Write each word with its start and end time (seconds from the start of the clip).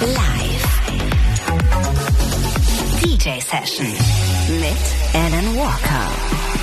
Live. 0.00 0.80
DJ 3.02 3.38
Session 3.40 3.86
mit 4.58 4.74
Alan 5.12 5.56
Walker. 5.58 6.08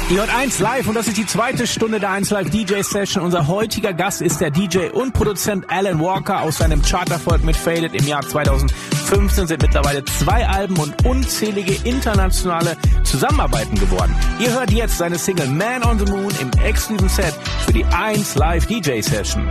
Die 0.09 0.19
Hot 0.19 0.29
1 0.29 0.57
Live 0.57 0.87
und 0.87 0.95
das 0.95 1.07
ist 1.07 1.17
die 1.17 1.25
zweite 1.27 1.67
Stunde 1.67 1.99
der 1.99 2.09
1 2.09 2.31
Live 2.31 2.49
DJ 2.49 2.81
Session. 2.81 3.23
Unser 3.23 3.47
heutiger 3.47 3.93
Gast 3.93 4.23
ist 4.23 4.41
der 4.41 4.49
DJ 4.49 4.87
und 4.91 5.13
Produzent 5.13 5.69
Alan 5.69 5.99
Walker. 5.99 6.41
Aus 6.41 6.57
seinem 6.57 6.81
Charterfolg 6.81 7.43
mit 7.43 7.55
Faded 7.55 7.93
im 7.93 8.07
Jahr 8.07 8.27
2015 8.27 9.45
sind 9.45 9.61
mittlerweile 9.61 10.03
zwei 10.05 10.47
Alben 10.47 10.77
und 10.79 11.05
unzählige 11.05 11.75
internationale 11.87 12.75
Zusammenarbeiten 13.03 13.75
geworden. 13.75 14.15
Ihr 14.39 14.51
hört 14.51 14.71
jetzt 14.71 14.97
seine 14.97 15.19
Single 15.19 15.49
Man 15.49 15.83
on 15.83 15.99
the 15.99 16.11
Moon 16.11 16.33
im 16.41 16.49
exklusiven 16.63 17.09
Set 17.09 17.35
für 17.67 17.73
die 17.73 17.85
1 17.85 18.33
Live 18.33 18.65
DJ 18.65 19.01
Session. 19.01 19.47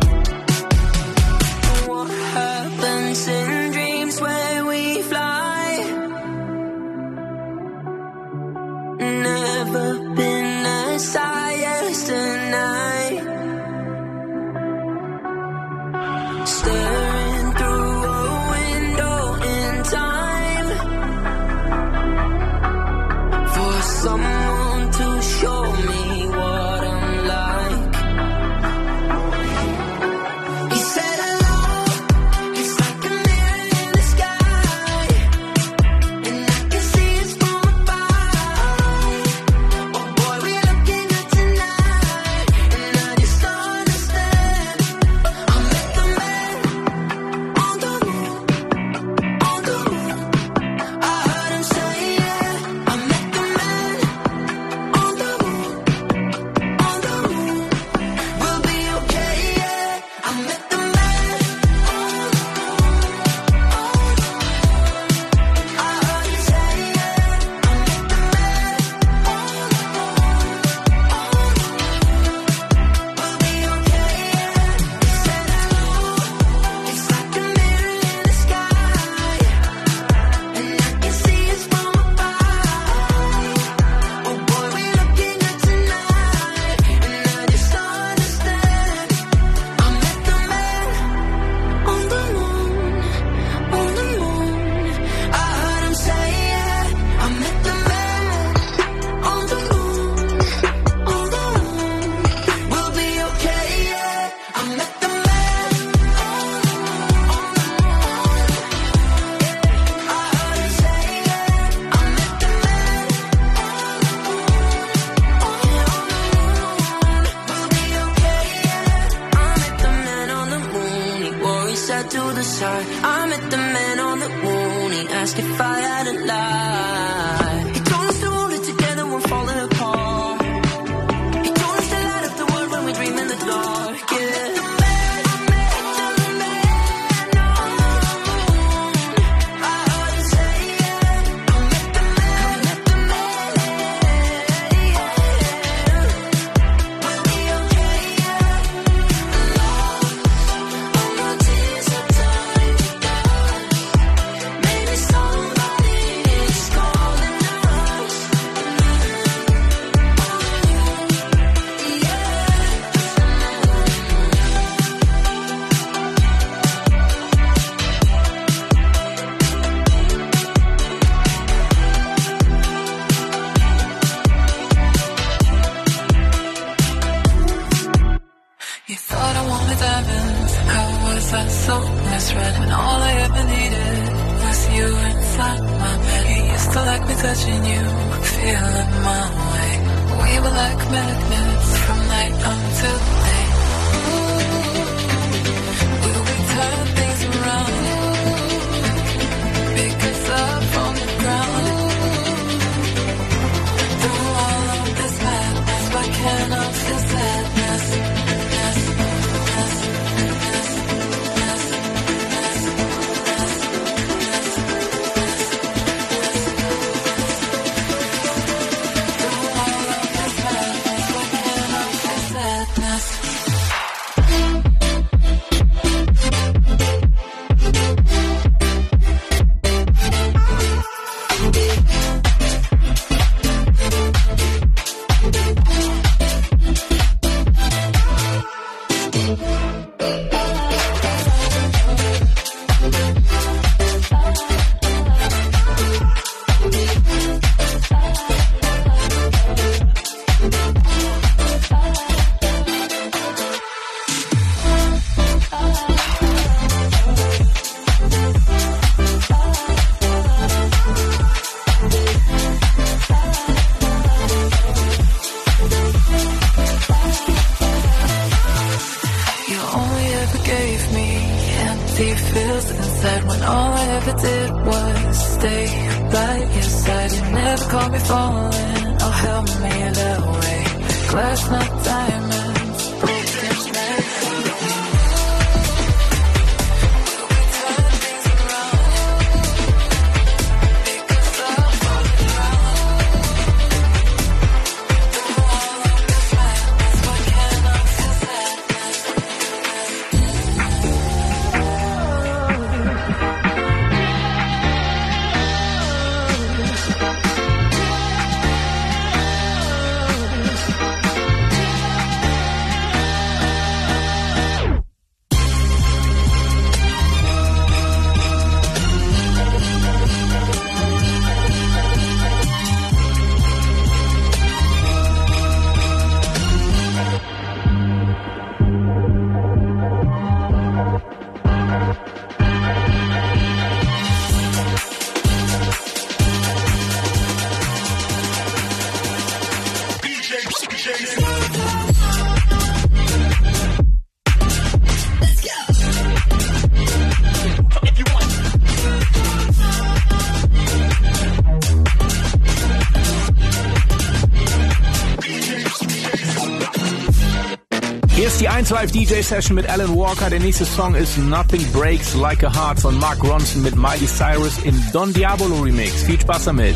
1 358.66 358.72
Live 358.72 358.90
DJ 358.90 359.22
Session 359.22 359.54
mit 359.54 359.68
Alan 359.68 359.94
Walker. 359.94 360.28
Der 360.28 360.40
nächste 360.40 360.64
Song 360.64 360.96
ist 360.96 361.16
Nothing 361.18 361.64
Breaks 361.70 362.14
Like 362.14 362.42
a 362.42 362.52
Heart 362.52 362.80
von 362.80 362.98
Mark 362.98 363.22
Ronson 363.22 363.62
mit 363.62 363.76
Miley 363.76 364.08
Cyrus 364.08 364.58
im 364.64 364.74
Don 364.92 365.12
Diablo 365.12 365.62
Remix. 365.62 366.02
Viel 366.02 366.20
Spaß 366.20 366.46
damit. 366.46 366.74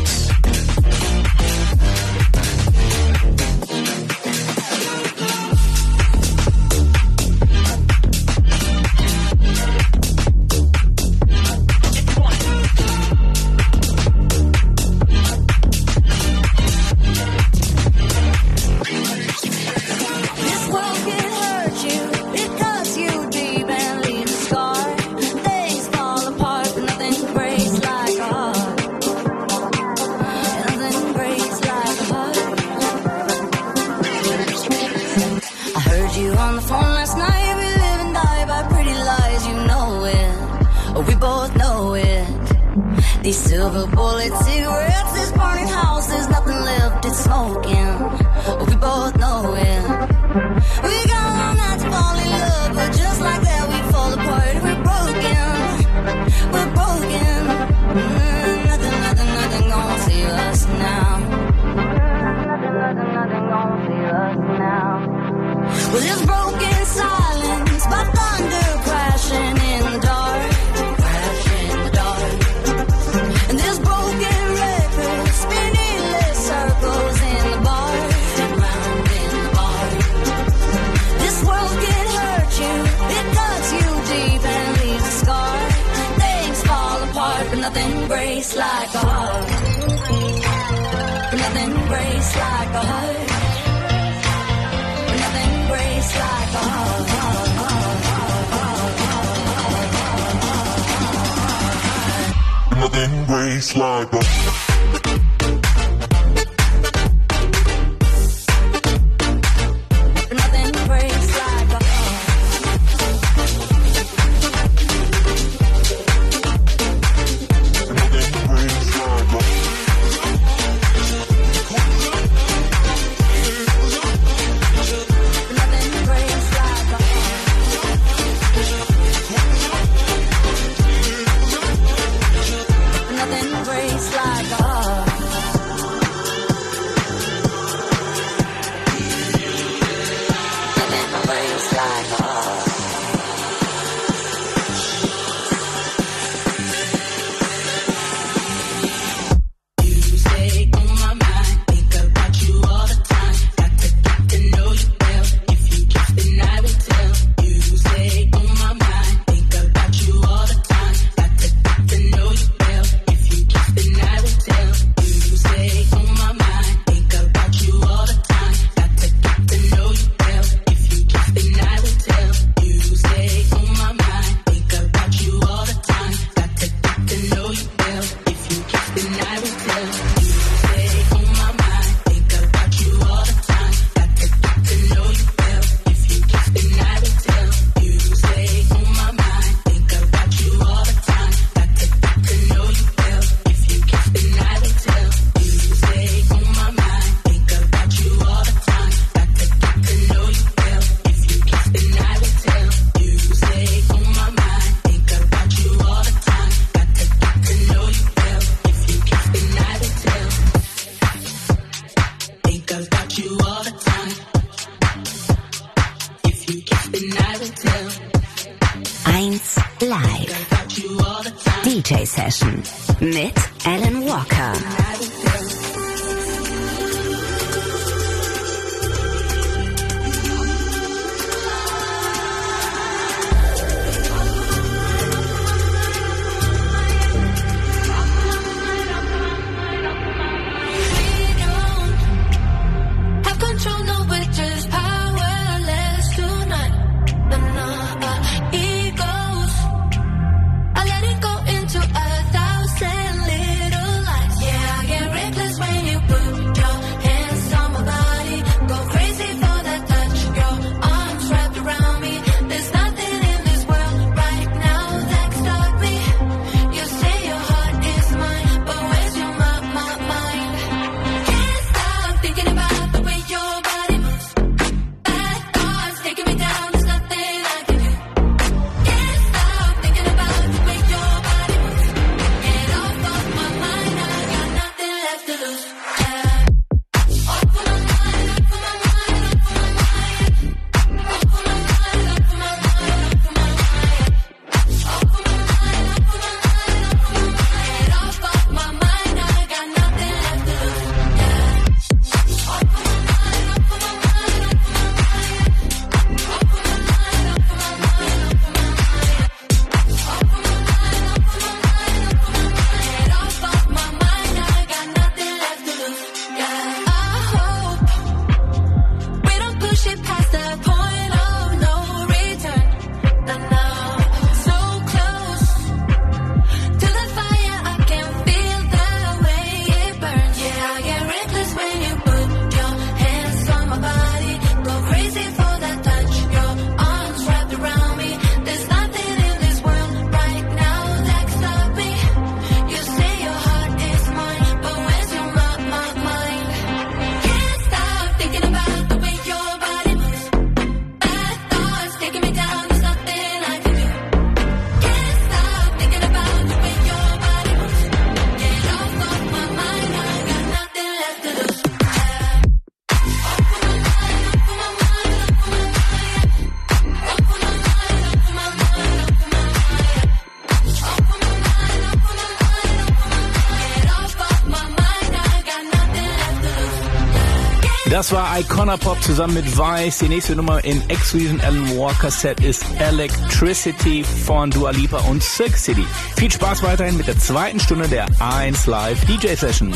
Das 378.01 378.11
war 378.13 378.39
Icona 378.39 378.77
Pop 378.77 378.99
zusammen 379.03 379.35
mit 379.35 379.45
Vice. 379.55 379.99
Die 379.99 380.07
nächste 380.07 380.35
Nummer 380.35 380.65
im 380.65 380.81
X-Reason 380.87 381.39
Alan 381.41 381.77
Walker 381.77 382.09
Set 382.09 382.39
ist 382.39 382.65
Electricity 382.79 384.03
von 384.03 384.49
Dua 384.49 384.71
Lipa 384.71 384.97
und 385.01 385.21
Sick 385.21 385.55
City. 385.55 385.85
Viel 386.15 386.31
Spaß 386.31 386.63
weiterhin 386.63 386.97
mit 386.97 387.05
der 387.05 387.19
zweiten 387.19 387.59
Stunde 387.59 387.87
der 387.87 388.07
1 388.19 388.65
Live 388.65 389.05
DJ 389.05 389.35
Session. 389.35 389.71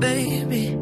Baby 0.00 0.75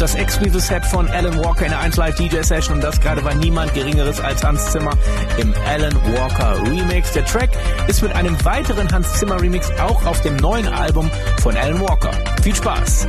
gehört 0.00 0.14
das 0.14 0.14
exklusive 0.14 0.60
Set 0.60 0.84
von 0.86 1.08
Alan 1.10 1.36
Walker 1.38 1.64
in 1.64 1.72
der 1.72 1.80
1 1.80 1.96
Live 1.96 2.14
DJ 2.16 2.40
Session 2.40 2.76
und 2.76 2.80
das 2.82 3.00
gerade 3.00 3.22
war 3.22 3.34
niemand 3.34 3.74
geringeres 3.74 4.18
als 4.20 4.42
Hans 4.42 4.72
Zimmer 4.72 4.92
im 5.38 5.52
Alan 5.68 5.94
Walker 6.16 6.56
Remix. 6.62 7.12
Der 7.12 7.24
Track 7.24 7.50
ist 7.86 8.02
mit 8.02 8.12
einem 8.14 8.42
weiteren 8.44 8.90
Hans 8.90 9.12
Zimmer 9.18 9.40
Remix 9.40 9.70
auch 9.78 10.04
auf 10.06 10.20
dem 10.22 10.36
neuen 10.36 10.68
Album 10.68 11.10
von 11.42 11.56
Alan 11.56 11.80
Walker. 11.80 12.12
Viel 12.42 12.54
Spaß! 12.54 13.06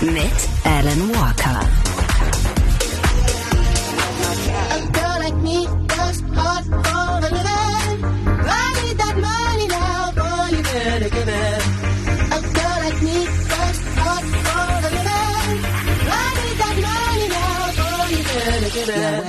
Better 0.00 0.96
give 0.96 1.10
Walker. 1.10 1.90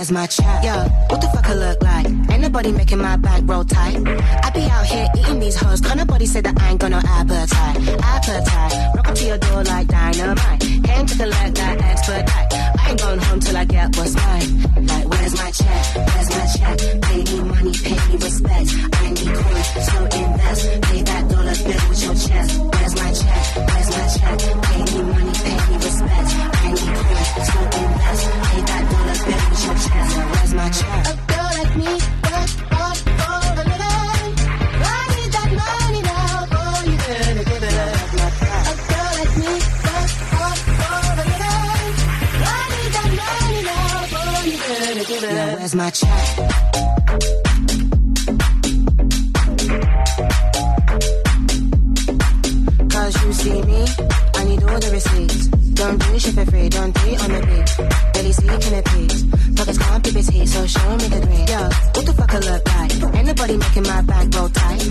Where's 0.02 0.12
my 0.12 0.28
check? 0.28 0.64
Yo, 0.64 0.74
what 1.10 1.22
the 1.22 1.28
fuck 1.28 1.48
I 1.48 1.54
look 1.54 1.84
like? 1.84 2.08
Ain't 2.08 2.42
nobody 2.42 2.72
making 2.72 2.98
my 2.98 3.18
back 3.18 3.42
roll 3.46 3.64
tight. 3.64 3.98
I 3.98 4.50
be 4.50 4.62
out 4.62 4.86
here 4.86 5.08
eating 5.18 5.40
these 5.40 5.56
hoes. 5.56 5.82
Can't 5.82 5.98
nobody 5.98 6.26
say 6.26 6.42
that 6.42 6.60
I 6.60 6.72
ain't 6.72 6.80
got 6.82 6.92
no 6.92 7.02
appetite. 7.04 7.78
Appetite, 8.02 8.81
to 9.16 9.26
your 9.26 9.38
door 9.38 9.64
like 9.64 9.88
dynamite. 9.88 10.62
Came 10.62 11.06
to 11.06 11.16
collect 11.18 11.56
that 11.56 11.82
expedite. 11.82 12.54
I 12.54 12.90
ain't 12.90 13.00
going 13.02 13.20
home 13.20 13.40
till 13.40 13.58
I 13.58 13.66
get 13.66 13.98
what's 13.98 14.16
mine. 14.16 14.86
Like, 14.88 15.08
where's 15.10 15.36
my 15.36 15.52
check? 15.52 15.84
Where's 15.96 16.30
my 16.30 16.46
check? 16.56 16.78
Pay 17.02 17.24
me 17.24 17.40
money, 17.44 17.74
pay 17.74 17.98
me 18.08 18.16
respect. 18.26 18.70
I 18.94 19.10
need 19.10 19.36
coins, 19.36 19.68
so 19.88 19.98
invest. 20.22 20.82
Pay 20.82 21.02
that 21.02 21.24
dollar 21.30 21.56
bill 21.66 21.84
with 21.90 22.04
your 22.04 22.16
chest. 22.16 22.52
Where's 22.72 22.96
my 22.96 23.12
check? 23.22 23.44
Where's 23.68 23.90
my 23.96 24.06
check? 24.16 24.38
Pay 24.68 24.82
me 24.92 25.02
money, 25.12 25.34
pay 25.44 25.58
me 25.68 25.76
respect. 25.86 26.30
I 26.32 26.72
need 26.72 26.96
coins, 27.02 27.30
so 27.48 27.58
invest. 27.82 28.24
Pay 28.48 28.62
that 28.70 28.84
dollar 28.92 29.18
bill 29.26 29.44
with 29.50 29.64
your 29.66 29.78
chest. 29.86 30.18
Where's 30.32 30.54
my 30.54 30.70
check? 30.70 31.04
A 31.08 31.16
girl 31.32 31.52
like 31.58 31.76
me 31.78 32.21
my 45.82 45.90
check? 45.90 46.38
Cause 52.94 53.14
you 53.24 53.34
see 53.42 53.62
me, 53.70 53.82
I 54.36 54.44
need 54.44 54.64
all 54.64 54.80
the 54.80 54.90
receipts. 54.92 55.48
Don't 55.80 55.98
do 55.98 56.20
shit 56.20 56.36
for 56.36 56.46
free, 56.52 56.70
don't 56.70 56.94
do 56.94 57.08
on 57.24 57.30
the 57.36 57.42
beat. 57.48 57.70
Barely 58.14 58.34
seeking 58.34 58.76
a 58.80 58.84
piece. 58.92 59.20
Pockets 59.58 59.80
can't 59.80 60.04
be 60.04 60.12
busy, 60.12 60.46
so 60.46 60.60
show 60.68 60.90
me 61.02 61.08
the 61.16 61.20
green. 61.26 61.48
Yo, 61.54 61.62
what 61.96 62.06
the 62.06 62.14
fuck 62.14 62.34
I 62.38 62.40
look 62.50 62.64
like? 62.76 63.16
Ain't 63.18 63.28
nobody 63.32 63.58
making 63.58 63.84
my 63.92 64.02
back 64.04 64.26
roll 64.36 64.50
tight. 64.50 64.82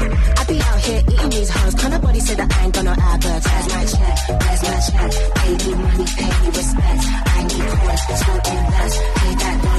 I 0.40 0.42
be 0.50 0.56
out 0.70 0.80
here 0.86 1.02
eating 1.12 1.30
these 1.30 1.50
hoes. 1.50 1.74
Nobody 1.90 2.20
say 2.20 2.34
that 2.34 2.50
I 2.52 2.64
ain't 2.64 2.74
got 2.74 2.84
no 2.90 2.94
appetite. 3.10 3.44
Where's 3.46 3.68
my 3.74 3.84
check? 3.94 4.16
Where's 4.42 4.62
my 4.66 4.76
check? 4.86 5.10
Pay 5.38 5.52
me 5.62 5.72
money, 5.84 6.06
pay 6.18 6.30
me 6.40 6.48
respect. 6.58 7.02
I 7.34 7.38
need 7.48 7.66
coins, 7.78 8.02
so 8.22 8.32
invest. 8.50 8.96
Pay 9.18 9.34
that 9.42 9.69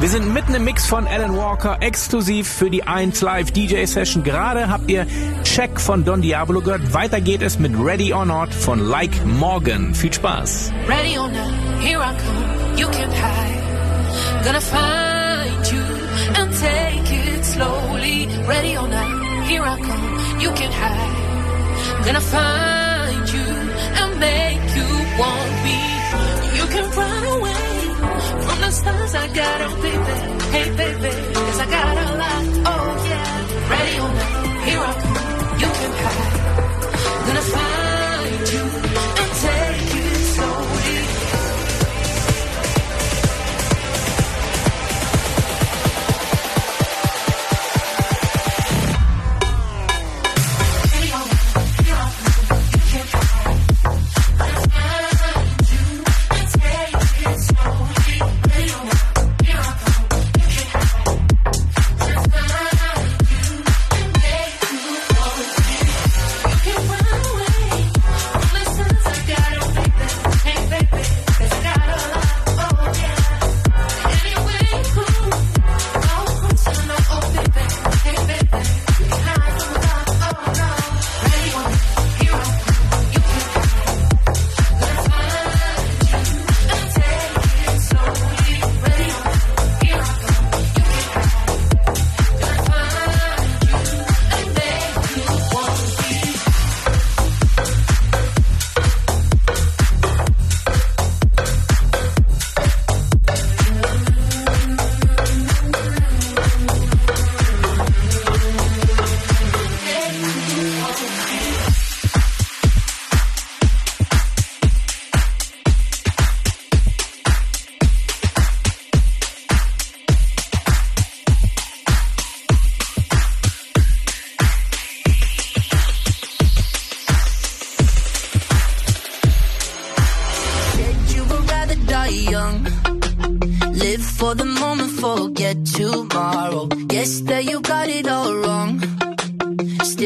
Wir 0.00 0.08
sind 0.08 0.32
mitten 0.32 0.54
im 0.54 0.64
Mix 0.64 0.86
von 0.86 1.06
Alan 1.06 1.36
Walker, 1.36 1.76
exklusiv 1.80 2.48
für 2.48 2.70
die 2.70 2.86
1 2.86 3.20
Live 3.20 3.50
DJ 3.50 3.84
Session. 3.84 4.22
Gerade 4.22 4.70
habt 4.70 4.90
ihr 4.90 5.06
Check 5.42 5.78
von 5.78 6.04
Don 6.04 6.22
Diablo 6.22 6.62
gehört. 6.62 6.94
Weiter 6.94 7.20
geht 7.20 7.42
es 7.42 7.58
mit 7.58 7.72
Ready 7.78 8.14
or 8.14 8.24
Not 8.24 8.54
von 8.54 8.78
Like 8.78 9.26
Morgan. 9.26 9.94
Viel 9.94 10.12
Spaß. 10.12 10.72
Ready 10.86 11.18
or 11.18 11.28
not, 11.28 11.52
here 11.80 11.98
I 11.98 12.14
come. 12.16 12.78
You 12.78 12.88
can't 12.88 13.12
hide. 13.12 14.44
Gonna 14.44 14.60
find 14.60 15.72
you 15.72 15.82
and 16.40 16.52
take 16.60 17.12
it 17.12 17.44
slowly. 17.44 18.28
Ready 18.46 18.78
or 18.78 18.88
not, 18.88 19.48
here 19.48 19.62
I 19.62 19.76
come. 19.80 20.40
You 20.40 20.50
can't 20.52 20.74
hide. 20.74 22.06
Gonna 22.06 22.20
find 22.20 23.32
you 23.32 23.44
and 24.02 24.18
make 24.18 24.76
you 24.76 25.18
want 25.18 25.64
me. 25.64 25.95
Stars 28.86 29.14
I 29.14 29.26
got. 29.34 29.60
Hey 29.60 29.82
baby, 29.82 30.35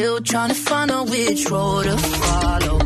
Still 0.01 0.21
trying 0.23 0.49
to 0.49 0.55
find 0.55 0.91
out 0.91 1.11
which 1.11 1.51
road 1.51 1.85
to 1.85 1.99
follow. 1.99 2.79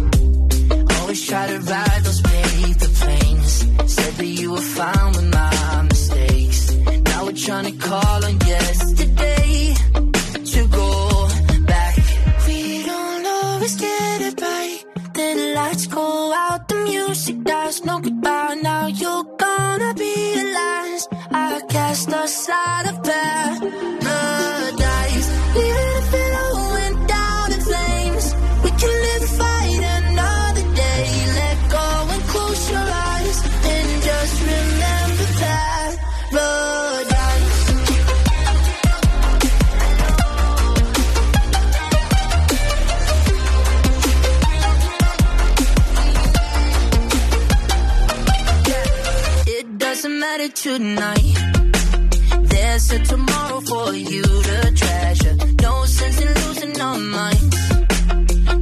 Always 0.98 1.24
try 1.29 1.46
to 1.46 1.61
ride 1.61 2.00
those 2.03 2.20
paper 2.20 2.88
planes. 2.98 3.53
Said 3.94 4.14
that 4.14 4.27
you 4.27 4.50
were 4.50 4.66
fine 4.79 5.12
with 5.12 5.33
my 5.33 5.83
mistakes. 5.83 6.74
Now 6.74 7.24
we're 7.24 7.40
trying 7.46 7.66
to 7.66 7.77
call 7.88 8.24
on 8.24 8.35
yesterday 8.40 9.74
to 10.55 10.68
go 10.81 11.29
back. 11.68 11.96
We 12.48 12.83
don't 12.83 13.27
always 13.27 13.77
get 13.77 14.20
it 14.20 14.40
right. 14.40 14.85
Then 15.14 15.37
the 15.37 15.55
lights 15.55 15.87
go 15.87 16.35
out, 16.35 16.66
the 16.66 16.74
music 16.74 17.44
dies, 17.44 17.85
no 17.85 18.00
tonight. 50.64 51.37
There's 52.40 52.90
a 52.90 52.98
tomorrow 53.00 53.61
for 53.61 53.92
you 53.92 54.22
to 54.22 54.72
treasure. 54.74 55.37
No 55.61 55.85
sense 55.85 56.18
in 56.22 56.33
losing 56.40 56.81
our 56.81 56.98
minds 56.98 57.68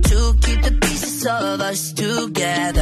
to 0.09 0.19
keep 0.43 0.61
the 0.67 0.77
pieces 0.83 1.25
of 1.25 1.61
us 1.61 1.93
together. 1.93 2.82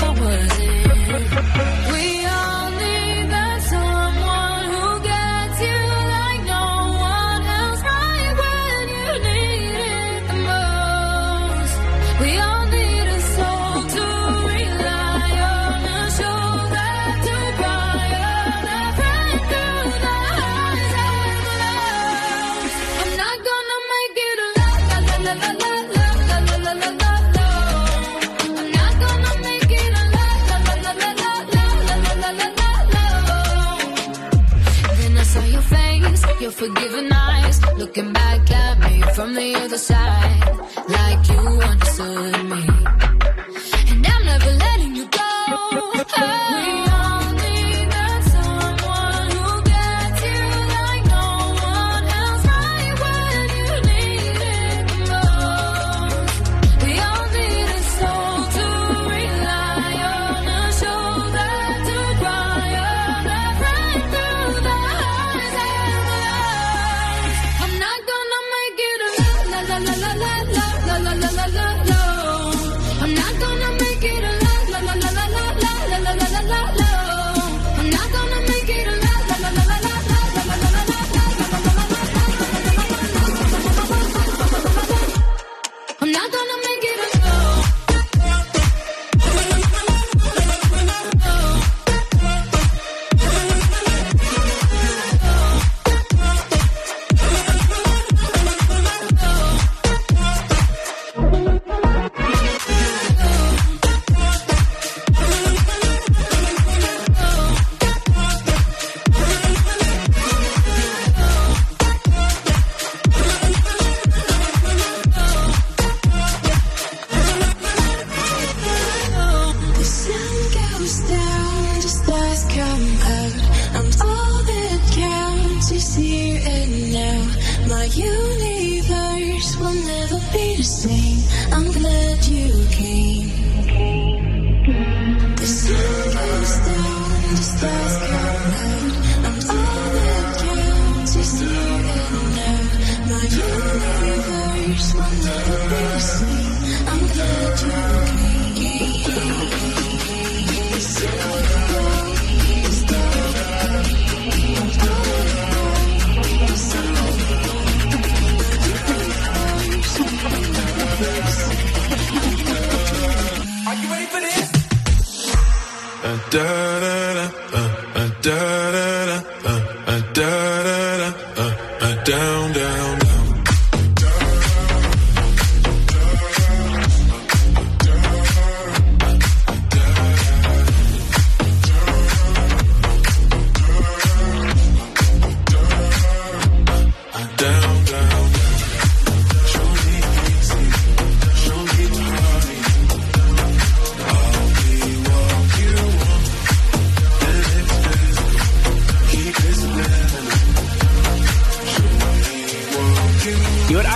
Forgiven 36.61 37.11
eyes 37.11 37.59
looking 37.75 38.13
back 38.13 38.51
at 38.51 38.79
me 38.81 39.01
from 39.15 39.33
the 39.33 39.55
other 39.55 39.79
side, 39.79 40.59
like 40.89 41.27
you 41.27 41.39
understood 41.39 42.45
me. 42.51 43.00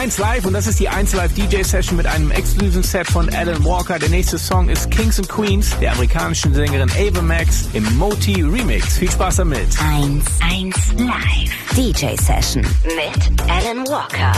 1 0.05 0.19
Live 0.19 0.45
und 0.45 0.53
das 0.53 0.67
ist 0.67 0.79
die 0.79 0.87
1 0.87 1.15
Live 1.15 1.33
DJ 1.33 1.63
Session 1.63 1.97
mit 1.97 2.05
einem 2.05 2.29
exklusiven 2.29 2.83
Set 2.83 3.07
von 3.07 3.27
Alan 3.33 3.65
Walker. 3.65 3.97
Der 3.97 4.09
nächste 4.09 4.37
Song 4.37 4.69
ist 4.69 4.91
Kings 4.91 5.17
and 5.17 5.27
Queens 5.27 5.75
der 5.79 5.93
amerikanischen 5.93 6.53
Sängerin 6.53 6.91
Ava 6.91 7.23
Max 7.23 7.67
im 7.73 7.83
Moti 7.97 8.43
Remix. 8.43 8.99
Viel 8.99 9.09
Spaß 9.09 9.37
damit. 9.37 9.67
1, 9.83 10.23
1 10.41 10.75
Live 10.99 11.75
DJ 11.75 12.15
Session 12.23 12.61
mit 12.83 13.49
Alan 13.49 13.83
Walker. 13.87 14.31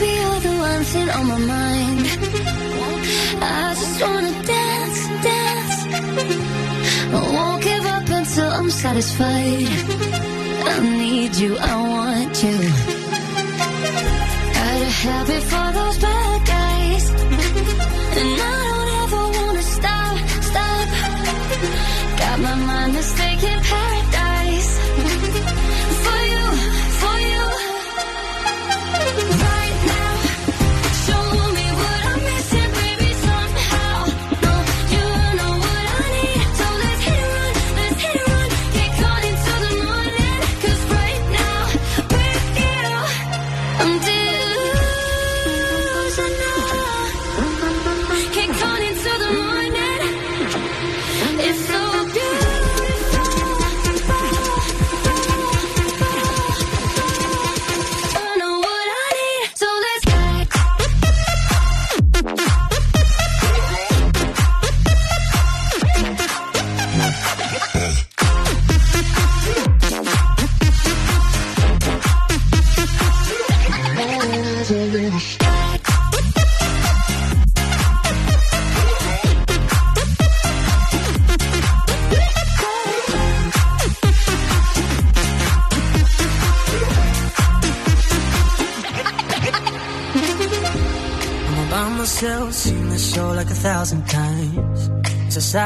You're 0.00 0.40
the 0.40 0.54
one 0.70 0.84
thing 0.84 1.10
on 1.10 1.26
my 1.26 1.38
mind. 1.38 2.06
I 3.42 3.74
just 3.80 4.00
wanna 4.02 4.32
dance, 4.52 5.00
dance. 5.26 5.78
I 7.14 7.20
won't 7.34 7.62
give 7.62 7.84
up 7.86 8.08
until 8.08 8.50
I'm 8.58 8.70
satisfied. 8.70 9.68
I 10.72 10.80
need 11.02 11.36
you, 11.36 11.56
I 11.58 11.74
want 11.94 12.42
you. 12.42 12.56
Got 14.56 14.80
a 14.88 14.90
habit 15.02 15.42
for 15.50 15.68
those 15.78 15.98
bad 15.98 16.39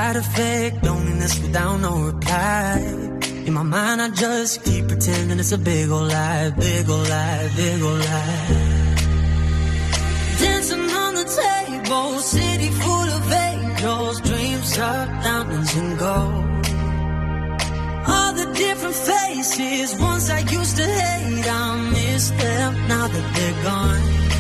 side 0.05 0.17
effect, 0.17 0.85
loneliness 0.85 1.35
without 1.41 1.77
no 1.81 1.93
reply. 2.11 2.77
In 3.47 3.53
my 3.53 3.63
mind, 3.63 4.03
I 4.03 4.09
just 4.11 4.63
keep 4.65 4.85
pretending 4.89 5.39
it's 5.39 5.53
a 5.53 5.59
big 5.59 5.89
ol' 5.91 6.09
lie, 6.17 6.51
big 6.51 6.89
ol' 6.89 7.09
lie, 7.15 7.51
big 7.57 7.83
ol' 7.83 8.01
lie. 8.09 8.47
Dancing 10.41 10.89
on 11.03 11.13
the 11.21 11.27
table, 11.43 12.09
city 12.35 12.71
full 12.83 13.09
of 13.19 13.33
angels, 13.49 14.21
dreams 14.29 14.73
of 14.91 15.05
diamonds 15.27 15.73
and 15.81 15.93
gold. 16.05 16.45
All 18.13 18.33
the 18.41 18.49
different 18.65 18.99
faces, 19.11 19.89
ones 20.09 20.29
I 20.39 20.41
used 20.59 20.77
to 20.81 20.87
hate, 21.01 21.47
I 21.61 21.91
miss 21.97 22.25
them 22.43 22.73
now 22.93 23.07
that 23.15 23.27
they're 23.35 23.59
gone. 23.69 24.34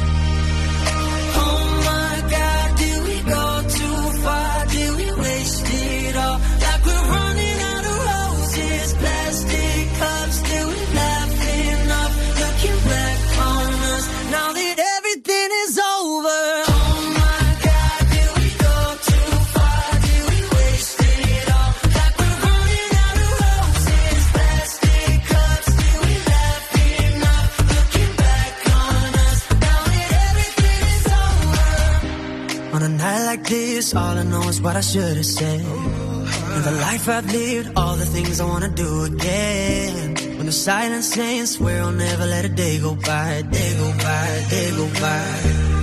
this, 33.44 33.94
all 33.94 34.16
I 34.18 34.22
know 34.22 34.48
is 34.48 34.60
what 34.60 34.76
I 34.76 34.80
should 34.80 35.16
have 35.16 35.26
said. 35.26 35.60
In 35.60 36.62
the 36.62 36.76
life 36.80 37.08
I've 37.08 37.26
lived, 37.26 37.72
all 37.76 37.96
the 37.96 38.06
things 38.06 38.40
I 38.40 38.44
wanna 38.44 38.68
do 38.68 39.04
again. 39.04 40.14
When 40.36 40.46
the 40.46 40.52
silence 40.52 41.16
ends, 41.16 41.56
swear 41.56 41.82
I'll 41.82 41.92
never 41.92 42.26
let 42.26 42.44
a 42.44 42.48
day 42.48 42.78
go 42.78 42.94
by, 42.94 43.42
day 43.50 43.76
go 43.76 43.88
by, 43.98 44.46
day 44.50 44.70
go 44.70 44.86
by. 45.00 45.73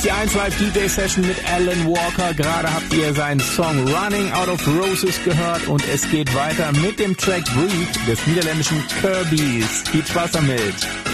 ist 0.00 0.06
die 0.06 0.12
1 0.12 0.34
Live 0.34 0.56
DJ 0.56 0.86
Session 0.86 1.26
mit 1.26 1.36
Alan 1.52 1.86
Walker. 1.86 2.32
Gerade 2.32 2.72
habt 2.72 2.92
ihr 2.94 3.12
seinen 3.12 3.40
Song 3.40 3.86
Running 3.86 4.32
Out 4.32 4.48
of 4.48 4.66
Roses 4.66 5.22
gehört 5.24 5.66
und 5.68 5.86
es 5.88 6.08
geht 6.10 6.34
weiter 6.34 6.72
mit 6.80 6.98
dem 6.98 7.14
Track 7.16 7.44
Breed 7.54 8.08
des 8.08 8.26
niederländischen 8.26 8.82
Kirby's. 9.00 9.82
Viel 9.90 10.06
Spaß 10.06 10.32
damit! 10.32 11.09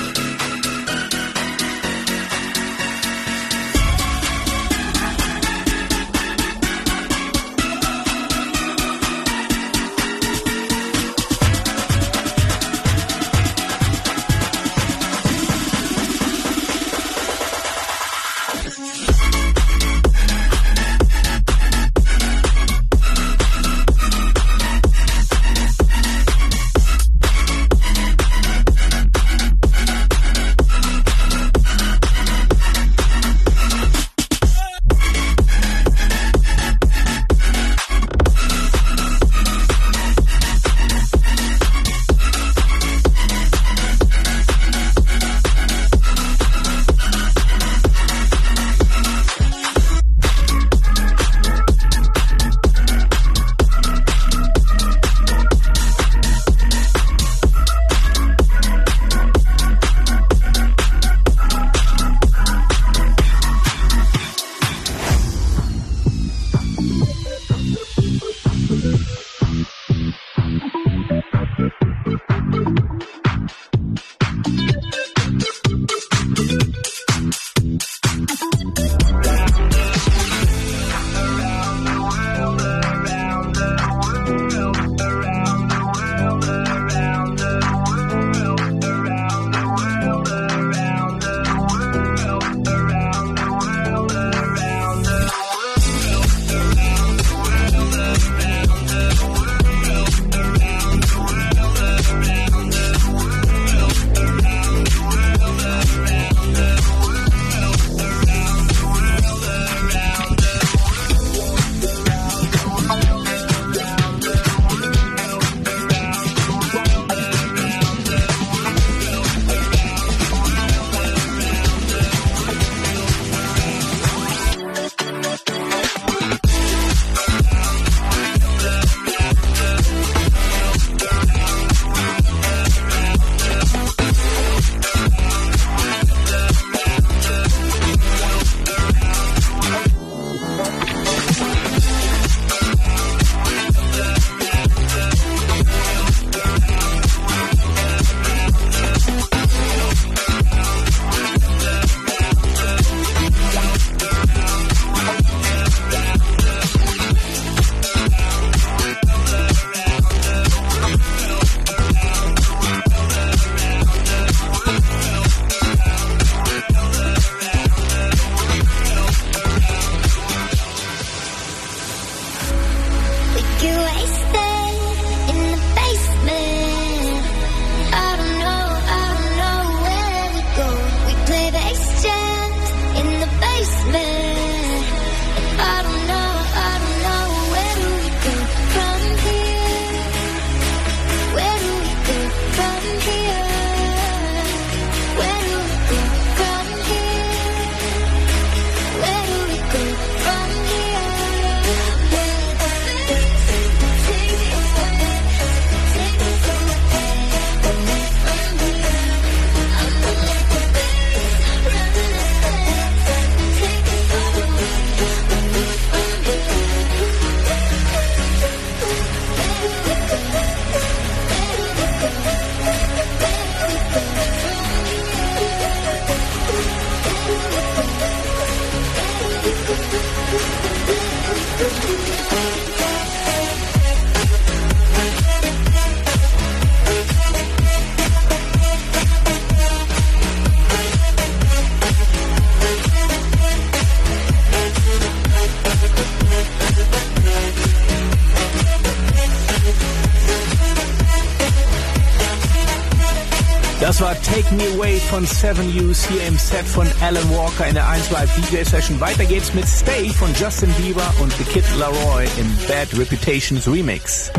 Take 254.47 254.57
Me 254.57 254.76
Away 254.76 255.01
von 255.01 255.26
Seven 255.26 255.66
Use 255.68 256.07
hier 256.09 256.24
im 256.26 256.38
Set 256.38 256.66
von 256.66 256.86
Alan 257.01 257.28
Walker 257.30 257.66
in 257.66 257.74
der 257.74 257.88
1 257.88 258.11
Live 258.11 258.30
DJ 258.36 258.62
Session. 258.62 259.01
Weiter 259.01 259.24
geht's 259.24 259.53
mit 259.55 259.66
Stay 259.66 260.11
von 260.11 260.32
Justin 260.34 260.72
Bieber 260.74 261.12
und 261.20 261.32
The 261.32 261.44
Kid 261.44 261.64
Laroi 261.78 262.24
im 262.38 262.57
Bad 262.68 262.97
Reputations 262.99 263.66
Remix. 263.66 264.30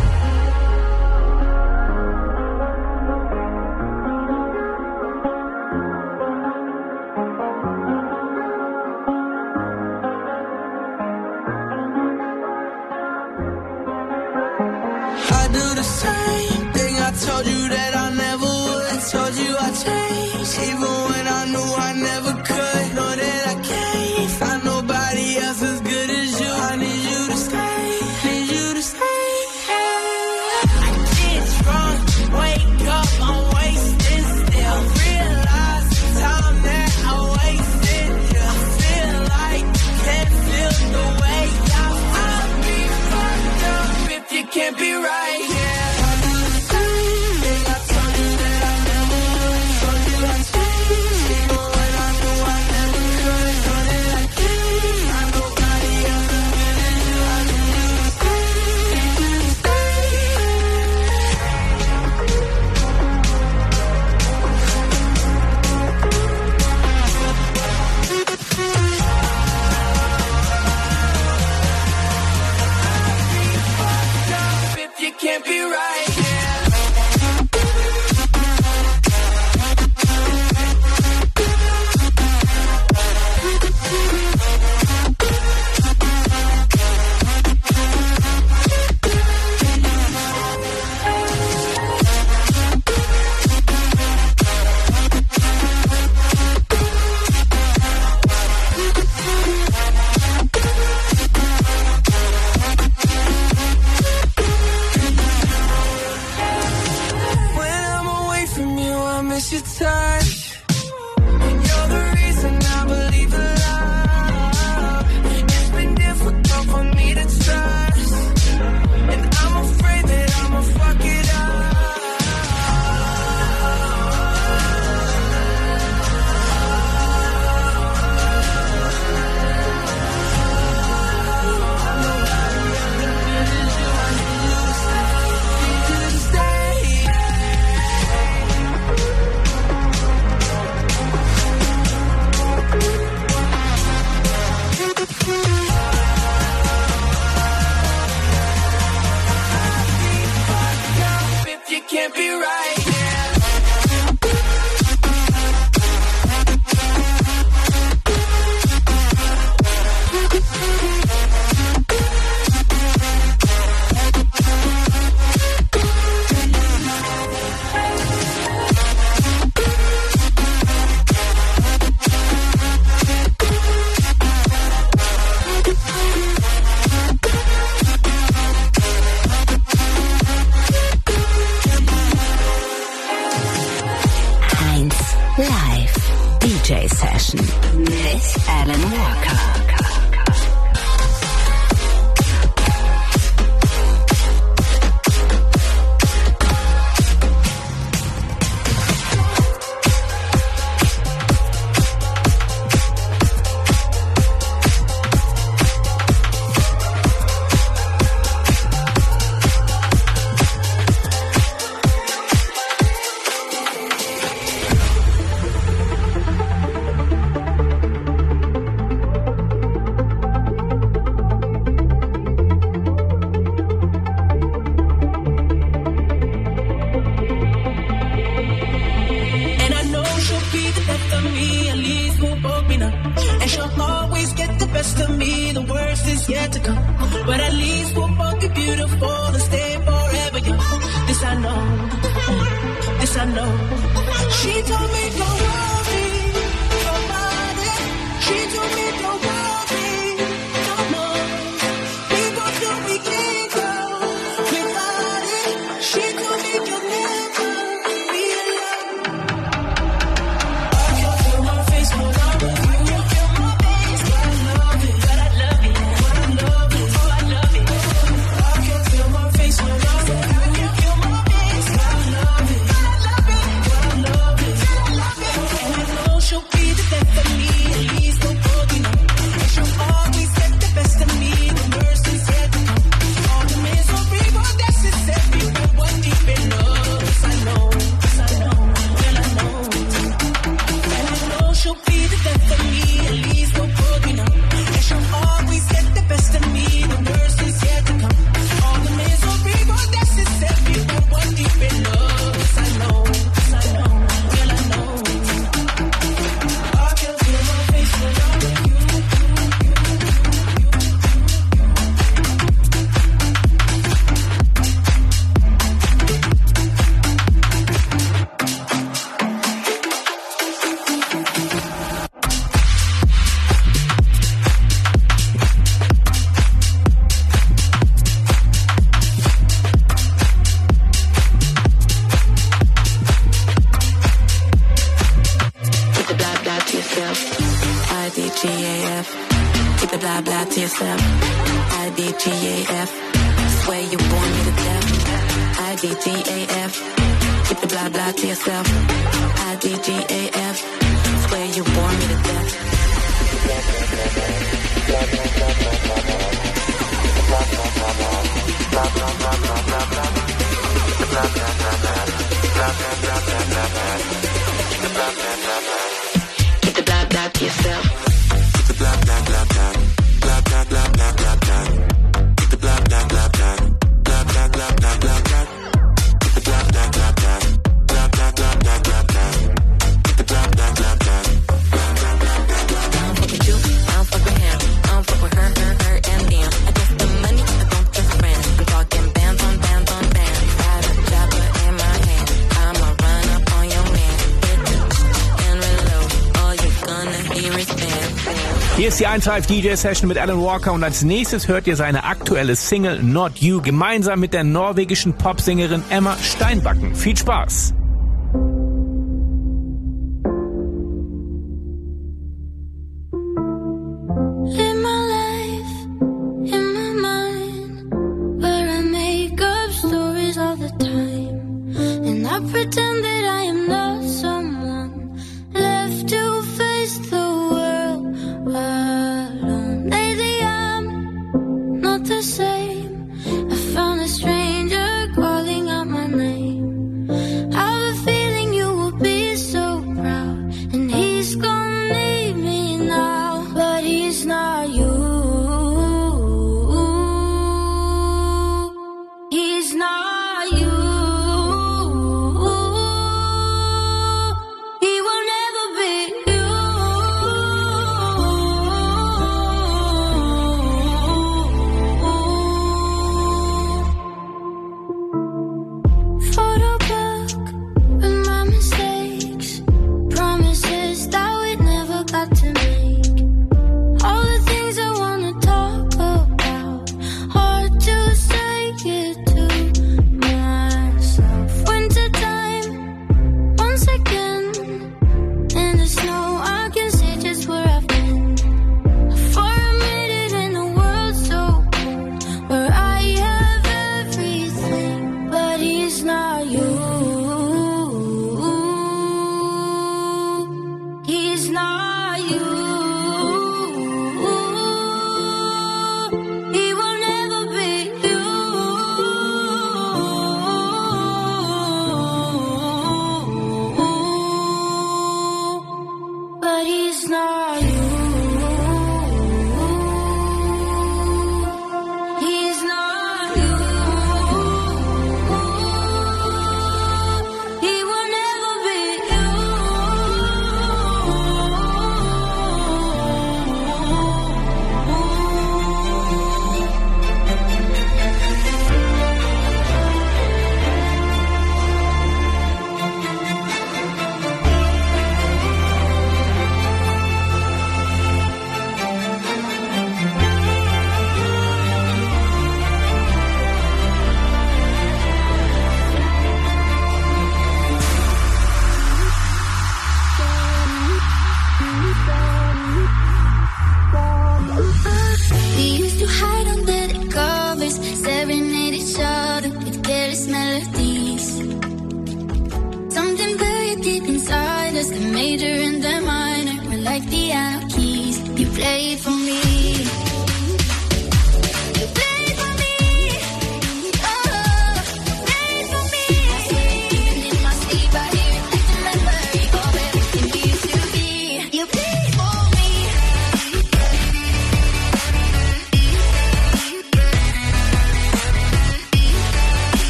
Hier 398.88 398.94
ist 398.94 399.02
die 399.02 399.08
1Live 399.30 399.48
DJ 399.48 399.76
Session 399.76 400.08
mit 400.08 400.18
Alan 400.18 400.42
Walker 400.42 400.72
und 400.72 400.82
als 400.82 401.02
nächstes 401.02 401.50
hört 401.50 401.68
ihr 401.68 401.76
seine 401.76 402.06
aktuelle 402.06 402.56
Single 402.56 403.04
Not 403.04 403.40
You 403.40 403.62
gemeinsam 403.62 404.22
mit 404.22 404.34
der 404.34 404.46
norwegischen 404.46 405.12
Popsängerin 405.12 405.84
Emma 405.90 406.16
Steinbacken. 406.22 406.96
Viel 406.96 407.18
Spaß! 407.18 407.74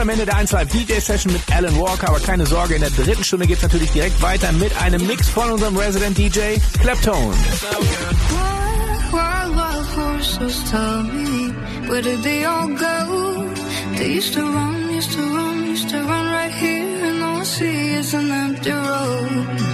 Am 0.00 0.08
Ende 0.08 0.24
der 0.24 0.36
1 0.36 0.52
Live 0.52 0.68
DJ 0.68 0.98
Session 1.00 1.32
mit 1.32 1.42
Alan 1.54 1.78
Walker, 1.78 2.08
aber 2.08 2.20
keine 2.20 2.46
Sorge, 2.46 2.74
in 2.74 2.80
der 2.80 2.90
dritten 2.90 3.22
Stunde 3.22 3.46
geht's 3.46 3.62
natürlich 3.62 3.90
direkt 3.90 4.20
weiter 4.22 4.50
mit 4.52 4.74
einem 4.80 5.06
Mix 5.06 5.28
von 5.28 5.50
unserem 5.50 5.76
Resident 5.76 6.16
DJ 6.16 6.56
Claptone. 6.80 7.34
Used 14.00 15.12
to 15.12 15.20
run, 15.20 15.66
used 15.66 15.90
to 15.90 15.96
run 15.96 16.26
right 16.32 16.52
here, 16.52 17.04
and 17.04 17.22
all 17.22 17.40
I 17.40 17.44
see 17.44 17.94
is 17.98 18.14
an 18.14 18.30
empty 18.30 18.70
road. 18.70 19.69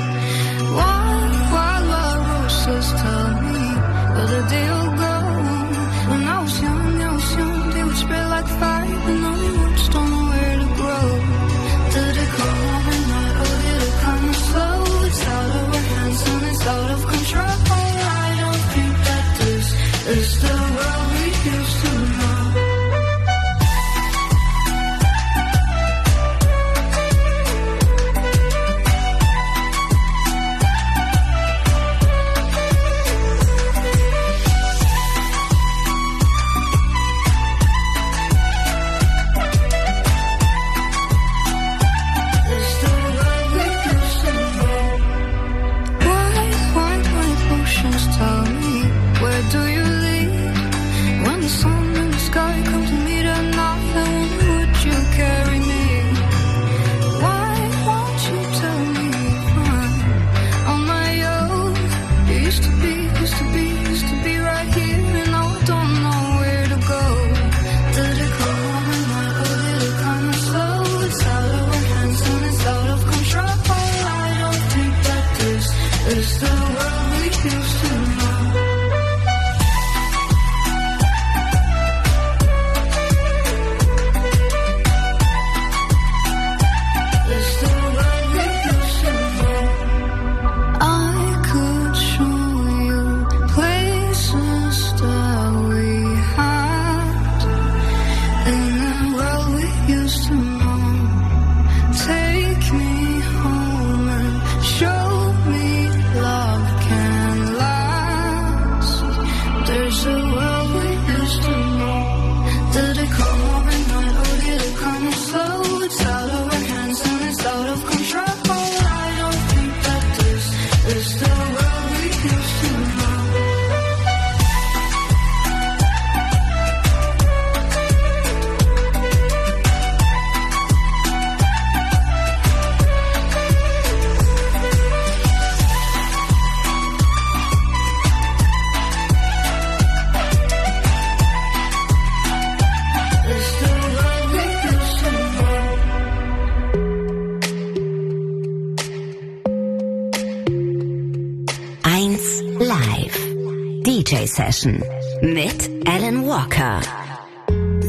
Session 154.36 154.84
mit 155.22 155.70
Alan 155.86 156.26
Walker. 156.26 156.80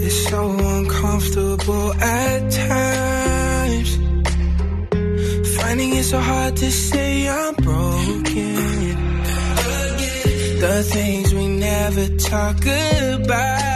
It's 0.05 0.29
so 0.29 0.49
uncomfortable 0.49 1.93
at 2.01 2.49
times. 2.49 3.89
Finding 5.57 5.93
it 5.97 6.05
so 6.05 6.19
hard 6.19 6.55
to 6.55 6.71
say 6.71 7.27
I'm 7.27 7.53
broken. 7.55 8.55
The 10.63 10.83
things 10.93 11.33
we 11.33 11.47
never 11.47 12.07
talk 12.15 12.61
about. 13.15 13.67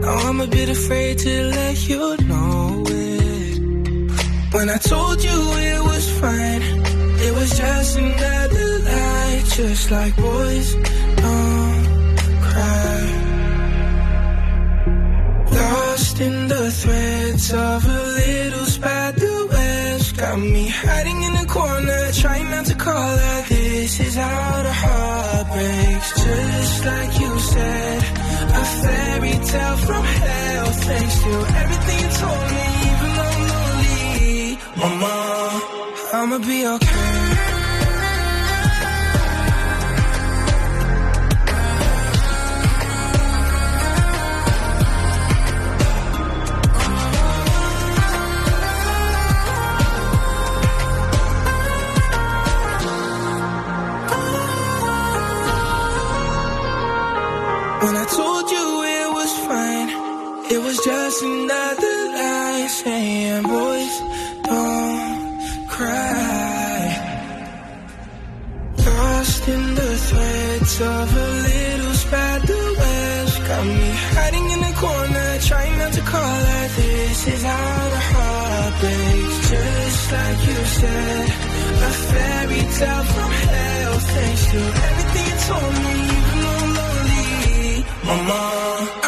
Now 0.00 0.16
I'm 0.28 0.40
a 0.40 0.48
bit 0.48 0.68
afraid 0.70 1.18
to 1.18 1.34
let 1.56 1.88
you 1.88 2.16
know 2.26 2.82
it. 2.88 3.60
When 4.54 4.68
I 4.68 4.78
told 4.78 5.22
you 5.22 5.38
it 5.70 5.82
was 5.84 6.04
fine, 6.18 6.62
it 7.26 7.32
was 7.32 7.50
just 7.56 7.96
another. 7.96 8.61
Just 9.56 9.90
like 9.90 10.16
boys 10.16 10.74
don't 10.74 12.16
cry. 12.40 13.02
Lost 15.50 16.20
in 16.20 16.48
the 16.48 16.70
threads 16.70 17.52
of 17.52 17.84
a 17.84 18.02
little 18.20 18.64
spider 18.64 19.46
web. 19.46 20.00
Got 20.16 20.38
me 20.38 20.68
hiding 20.68 21.22
in 21.22 21.34
a 21.34 21.46
corner, 21.46 22.12
trying 22.12 22.50
not 22.50 22.64
to 22.66 22.74
call 22.74 23.16
her. 23.24 23.44
This 23.48 24.00
is 24.00 24.14
how 24.14 24.62
the 24.62 24.72
heart 24.72 25.46
breaks. 25.52 26.10
Just 26.24 26.84
like 26.86 27.20
you 27.20 27.38
said, 27.38 27.98
a 28.60 28.64
fairy 28.80 29.36
tale 29.50 29.76
from 29.86 30.04
hell. 30.04 30.66
Thanks 30.88 31.16
to 31.24 31.32
everything 31.62 31.98
you 32.04 32.10
told 32.22 32.44
me, 32.56 32.66
even 32.88 33.10
though 33.16 33.32
I'm 33.36 33.42
lonely. 33.52 34.58
Mama, 34.80 35.14
I'ma 36.14 36.38
be 36.38 36.66
okay. 36.66 37.21
Just 60.84 61.22
another 61.22 61.96
lie 62.16 62.66
saying, 62.68 63.42
boys, 63.44 63.96
don't 64.42 65.68
cry. 65.68 66.80
Lost 68.78 69.48
in 69.48 69.74
the 69.74 69.96
threads 70.08 70.80
of 70.80 71.16
a 71.16 71.28
little 71.48 71.94
spider 71.94 72.64
web. 72.80 73.28
Got 73.46 73.66
me 73.66 73.90
hiding 74.16 74.50
in 74.50 74.60
the 74.60 74.74
corner, 74.84 75.38
trying 75.40 75.78
not 75.78 75.92
to 75.92 76.00
call 76.00 76.40
her. 76.50 76.68
This 76.76 77.28
is 77.28 77.42
how 77.42 77.88
the 77.94 78.02
heart 78.10 78.74
breaks, 78.80 79.50
just 79.50 80.12
like 80.12 80.40
you 80.48 80.60
said. 80.78 81.28
A 81.88 81.92
fairy 82.10 82.62
tale 82.78 83.04
from 83.14 83.30
hell, 83.46 83.94
thanks 84.14 84.44
to 84.50 84.60
everything 84.88 85.26
you 85.30 85.38
told 85.46 85.74
me, 85.84 85.94
even 86.10 86.38
though 86.42 86.92
love 88.28 89.01